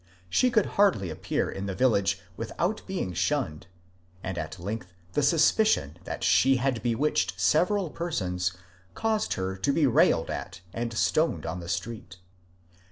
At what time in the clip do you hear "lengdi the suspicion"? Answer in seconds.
4.53-5.99